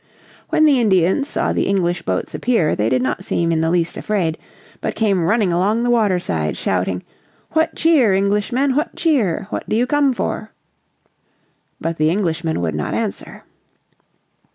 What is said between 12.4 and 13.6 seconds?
would not answer.